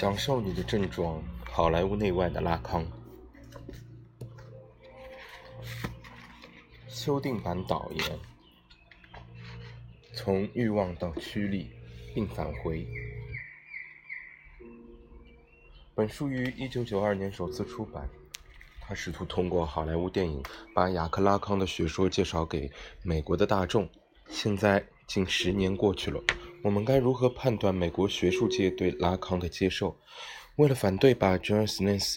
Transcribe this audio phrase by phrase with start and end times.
[0.00, 2.82] 享受你的症状，好莱坞内外的拉康。
[6.88, 8.18] 修订版导言：
[10.14, 11.70] 从欲望到驱力，
[12.14, 12.88] 并返回。
[15.94, 18.08] 本书于1992年首次出版。
[18.80, 20.42] 他试图通过好莱坞电影
[20.74, 23.86] 把雅克·拉康的学说介绍给美国的大众。
[24.30, 26.18] 现在近十年过去了，
[26.62, 29.96] 我们该如何判断美国学术界对拉康的接受？
[30.56, 32.16] 为了反对把 joyousness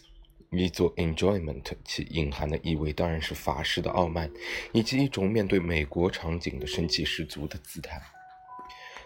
[0.52, 4.30] 译作 enjoyment，其隐含的意味当然是法式的傲慢，
[4.74, 8.02] 以及一种面对美国场景的生气十足的姿态。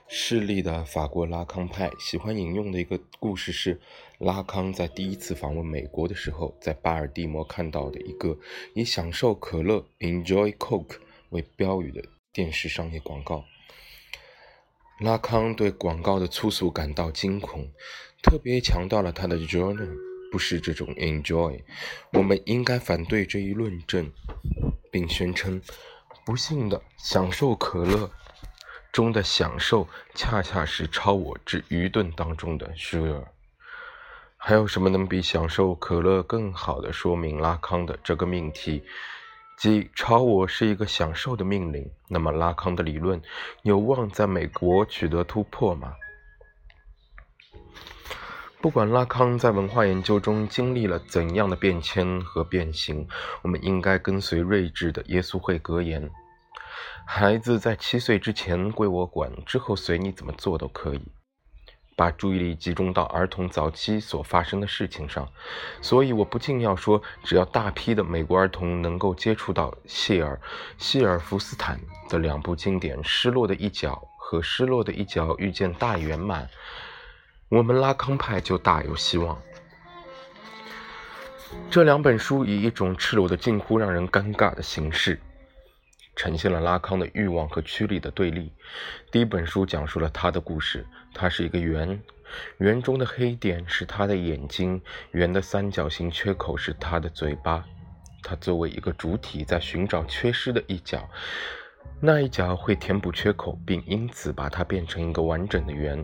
[0.07, 3.79] 势力的法国拉康派喜欢引用的一个故事是，
[4.17, 8.35] 拉康在第一次访问美国的时候，在巴尔的摩看到的一个
[8.73, 10.95] 以“享受可乐 ”（Enjoy Coke）
[11.29, 13.45] 为标语的电视商业广告。
[14.99, 17.71] 拉康对广告的粗俗感到惊恐，
[18.23, 19.87] 特别强调了他的 “journey”
[20.31, 21.61] 不是这种 “enjoy”。
[22.13, 24.11] 我们应该反对这一论证，
[24.91, 25.61] 并宣称，
[26.25, 28.09] 不幸的享受可乐。
[28.91, 33.25] 中的享受，恰恰是超我之愚钝当中的 sure。
[34.35, 38.83] 还有什么能比享受可乐更好的说明拉康的这个命题，
[39.57, 41.91] 即超我是一个享受的命令？
[42.07, 43.19] 那么拉康的理论
[43.63, 45.95] 有望在美国取得突破吗？
[48.61, 53.07] 不管拉康在文化研究中经历了怎样的变迁和变形，
[53.41, 56.07] 我们应该跟随睿智的耶稣会格言。
[57.07, 61.01] 孩子在七岁之前归我管，之后随你怎么做都可以。
[61.97, 65.27] 把注意力集中到儿童早期所发生的事情上。
[65.81, 70.35] 所以我不禁要说，只要大批的美国儿童能够接触到谢尔·
[70.77, 71.77] 谢尔弗斯坦
[72.07, 76.45] 的两部经典《失落的一角》和《失落的一角遇见大圆满》，
[77.49, 79.37] 我们拉康派就大有希望。
[81.71, 85.19] 这两本书以一种赤裸的、近乎让人尴尬的形式。
[86.17, 88.51] 呈现了拉康的欲望和驱力的对立。
[89.11, 92.01] 第一本书讲述了他的故事，他是一个圆，
[92.57, 97.63] 圆中的黑点是他的眼睛，圆的三角形缺口是他的嘴巴。
[98.23, 101.07] 他作为一个主体，在寻找缺失的一角，
[102.01, 106.03] 那一角会填补缺口，并因此把它变成一个完整的圆。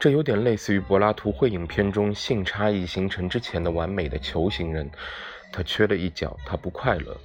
[0.00, 4.90] 这有点类似于柏拉图会影片中性差异形成之前的完美的球形人。
[5.52, 7.16] 他缺了一角，他不快乐。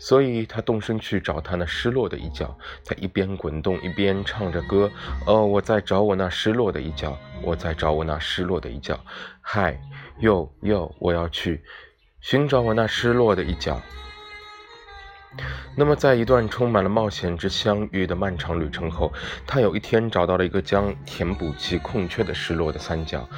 [0.00, 2.56] 所以他动身去找他那失落的一角，
[2.86, 4.90] 他一边滚动一边唱着歌。
[5.26, 8.98] 哦，我在找我那失落的一角，我在找我那失落的一角。
[9.42, 9.78] 嗨，
[10.20, 11.62] 哟哟，我要去
[12.20, 13.78] 寻找我那失落的一角。
[15.76, 19.12] 那么，在一段充满了冒险之相遇的漫长旅程后，
[19.46, 23.28] 他有一天找到了一个将填补其空缺的失落的三角。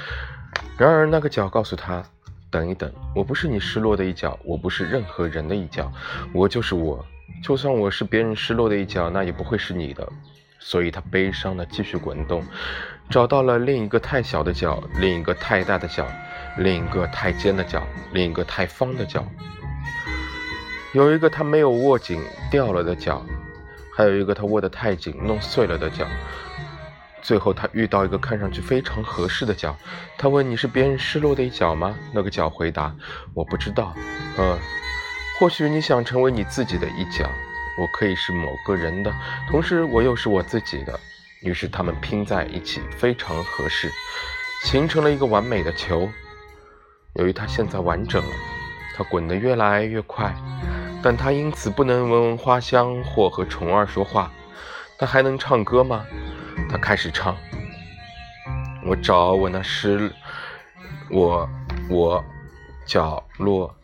[0.79, 2.05] 然而，那个角告诉他。
[2.53, 5.91] 等一等，我不是你失落的一角，我不是任何人的一角，
[6.35, 7.05] 我就是我。
[7.43, 10.07] 就算我是别人失落的一角，那也不会是你的。
[10.59, 12.45] 所以他悲伤的继续滚动，
[13.11, 16.07] 找到了另一个太小的角，另一个太大的角，
[16.59, 17.83] 另一个太尖的角，
[18.13, 19.27] 另一个太方的角。
[20.93, 23.25] 有一个他没有握紧掉了的角，
[23.97, 26.07] 还有一个他握得太紧弄碎了的角。
[27.23, 29.77] 最后，他遇到一个看上去非常合适的角。
[30.19, 32.95] 他问：“你是别人失落的一角吗？”那个角回答
[33.33, 33.95] ：“我不知道。”
[34.37, 34.59] 呃，
[35.39, 37.31] 或许你想成为你自己的一角。
[37.79, 39.11] 我可以是某个人的，
[39.49, 40.99] 同时我又是我自己的。
[41.43, 43.91] 于是他们拼在一起，非常合适，
[44.65, 46.09] 形成了一个完美的球。
[47.15, 48.33] 由于它现在完整了，
[48.95, 50.35] 它滚得越来越快，
[51.03, 54.31] 但它因此不能闻闻花香或和虫儿说话。
[54.99, 56.05] 它还能唱歌吗？
[56.73, 57.37] 他开始唱，
[58.87, 60.11] 我找我那失，
[61.11, 61.47] 我
[61.91, 62.25] 我
[62.87, 63.77] 角落，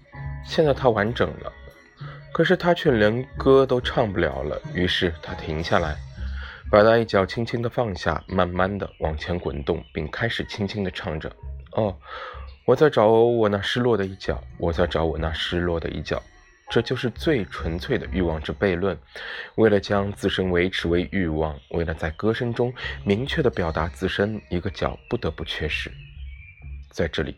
[0.42, 1.52] 现在它完整了，
[2.32, 4.58] 可是他却连歌都唱不了了。
[4.72, 5.96] 于是他停下来，
[6.70, 11.30] 把那一角轻轻地放下，慢慢地往前滚动，并开始轻轻地唱着
[11.76, 11.94] ：“哦，
[12.64, 16.22] 我在找我那失落的一角，我在找我那失落的一角。”
[16.70, 18.98] 这就是最纯粹的欲望之悖论。
[19.56, 22.72] 为了将自身维持为欲望，为了在歌声中
[23.04, 25.90] 明确地表达自身，一个角不得不缺失。
[26.90, 27.36] 在这里，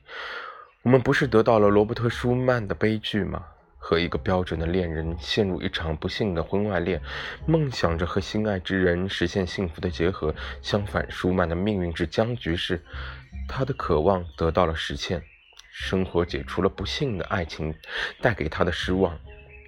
[0.83, 3.45] 我们不是得到了罗伯特·舒曼的悲剧吗？
[3.83, 7.01] 和一个标准的恋人陷入一场不幸的婚外恋，
[7.47, 10.35] 梦想着和心爱之人实现幸福的结合。
[10.61, 12.85] 相反，舒曼的命运之僵局是，
[13.49, 15.23] 他的渴望得到了实现。
[15.71, 17.75] 生活解除了不幸的爱情
[18.21, 19.19] 带给他的失望，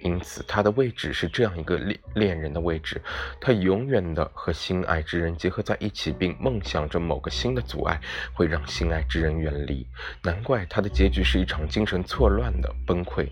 [0.01, 3.01] 因此他的位置是这样一个恋恋人的位置，
[3.39, 7.99] 他永远的和心爱之人结合在一起，并梦想着某个新的阻碍
[8.33, 9.87] 会让心爱之人远离。
[10.21, 13.29] 难怪他的结局是一场精神错乱的崩溃。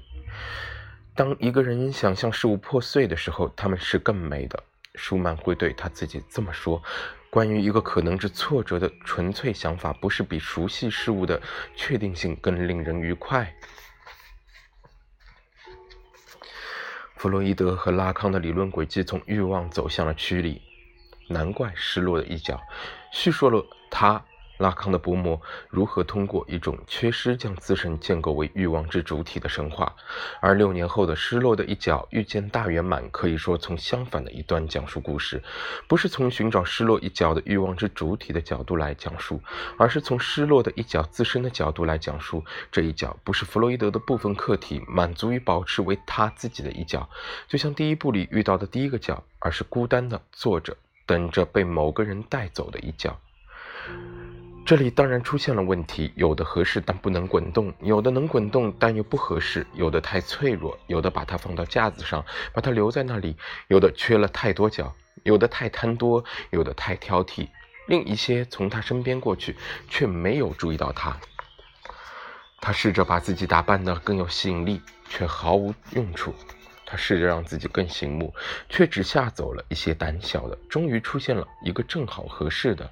[1.14, 4.64] 当一个人想象事物破碎的时候，他们是更美的。
[4.96, 6.82] 舒曼会对他自己这么说
[7.32, 11.42] ：“关于一个可能是挫折的纯粹想法，不是比熟悉事物的
[11.76, 13.56] 确定性更令人愉快。”
[17.16, 20.62] 弗洛伊德和拉康的理论轨迹从欲望走向了驱力，
[21.30, 22.60] 难怪失落的一角，
[23.14, 24.26] 叙述了他。
[24.62, 29.94] 拉康的薄膜如何通过一种缺失将自身建构为欲望之主体的神话，
[30.40, 35.42] 而六年后的失落的一角遇见大圆满，可以说从相反的一端讲述故事，
[35.88, 39.42] 不是从寻找失落一角的欲望之主体的角度来讲述，
[39.78, 42.46] 而是从失落的一角自身的角度来讲述。
[42.72, 47.10] 这一角不是弗洛伊德的部分客体满足于保持为他自己的一角，
[47.48, 50.78] 就像第一部里遇到的第一个角，而是孤单的坐着
[51.08, 53.20] 等着被某个人带走的一角。
[54.72, 62.24] 这里当然出现了问题，有的合适但不能滚动，有的能滚动但又不合适，有的太脆弱，有的把它放到架子上，
[62.54, 63.36] 把它留在那里，
[63.68, 67.50] 有的缺了太多角，有的太贪多，有的太挑剔，
[67.90, 69.58] 另一些从他身边过去，
[69.90, 71.20] 却没有注意到他。
[72.62, 76.32] 他试着把自己打扮得更有吸引力，却毫无用处；
[76.86, 78.34] 他试着让自己更醒目，
[78.70, 80.58] 却只吓走了一些胆小的。
[80.70, 82.90] 终于出现了一个正好合适的。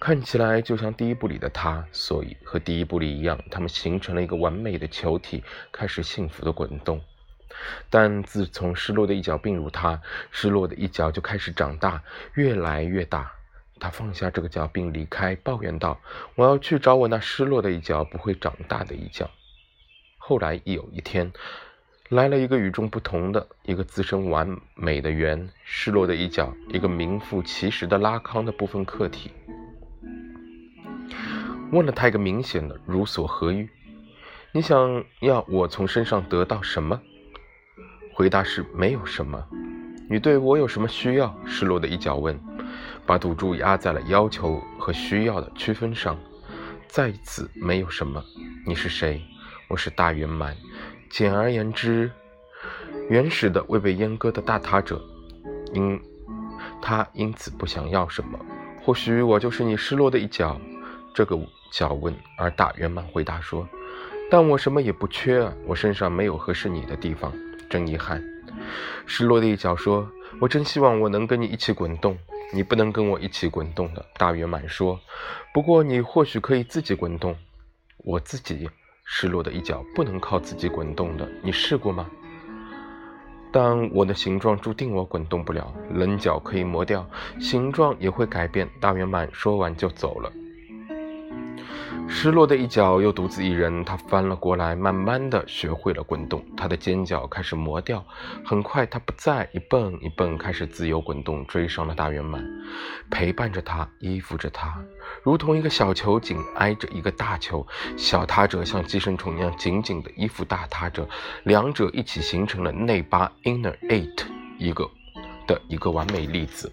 [0.00, 6.98] 看起来就像第一部里的他，所以和第一部里一样，他们形成了一个完美的球体，开始幸福的滚动。
[7.90, 10.00] 但自从失落的一角并入他，
[10.30, 12.02] 失落的一角就开始长大，
[12.32, 13.30] 越来越大。
[13.78, 16.00] 他放下这个角并离开，抱怨道
[16.34, 19.30] ：“我要去找我那失落的一角，不会长大的一角。”
[20.16, 21.30] 后来有一天，
[22.08, 29.30] 来了一个与众不同的、一个自身完美的圆，失落的一角，一个名副其实的拉康的部分客体。
[31.72, 33.68] 问了他一个明显的如所何欲？
[34.52, 37.00] 你想要我从身上得到什么？
[38.12, 39.46] 回答是没有什么。
[40.08, 41.32] 你对我有什么需要？
[41.46, 42.38] 失落的一角问，
[43.06, 46.18] 把赌注压在了要求和需要的区分上。
[46.88, 48.20] 再一次没有什么。
[48.66, 49.22] 你是谁？
[49.68, 50.56] 我是大圆满。
[51.08, 52.10] 简而言之，
[53.08, 55.00] 原始的未被阉割的大他者，
[55.72, 56.00] 因
[56.82, 58.36] 他因此不想要什么。
[58.82, 60.60] 或许我就是你失落的一角。
[61.12, 61.38] 这个
[61.72, 63.68] 角问，而大圆满回答说
[64.30, 67.32] ：“但我什么也不缺，我身上没有合适你的地方，
[67.68, 68.22] 真遗憾。”
[69.06, 70.08] 失落的一角说
[70.40, 72.16] ：“我真希望我能跟你一起滚动，
[72.54, 74.98] 你不能跟我一起滚动的。”大圆满说
[75.52, 77.36] ：“不过你或许可以自己滚动。”
[78.02, 78.70] 我自己
[79.04, 82.08] 失落的一角不能靠自己滚动的，你试过吗？
[83.52, 87.04] 但我的形状注定我滚动不了，棱角可以磨掉，
[87.40, 88.68] 形状也会改变。
[88.78, 90.30] 大圆满说完就走了。
[92.08, 96.44] 失落的一角又独自一人，他翻了过来，慢慢的学会了滚动。
[96.56, 98.04] 他的尖角开始磨掉，
[98.44, 102.44] 很快他不再一蹦一蹦，开始自由滚动，追上了大圆满，
[103.10, 104.82] 陪伴着他，依附着他，
[105.22, 107.66] 如同一个小球紧挨着一个大球，
[107.96, 111.08] 小他者像寄生虫一样紧紧的依附大他者，
[111.44, 114.24] 两者一起形成了内八 （inner eight）
[114.58, 114.88] 一个
[115.46, 116.70] 的一个完美粒子，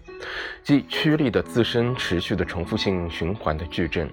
[0.62, 4.10] 即曲力的自身持续的重复性循环的矩阵。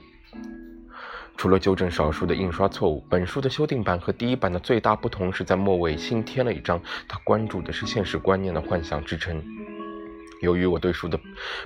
[1.45, 9.45] 除了纠正少数的印刷错误，本书的修订版和第一版的最大不同是在末尾新添了一张他关注的是现实观念的幻想支撑。
[10.41, 11.19] 由于我对书的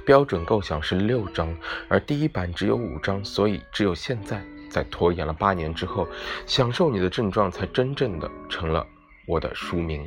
[0.05, 1.55] 标准构想是六章，
[1.87, 6.05] 而第一版只有五章，所以只有现在在拖延了八年之后，
[6.45, 8.85] 享受你的症状才真正的成了
[9.25, 10.05] 我的书名。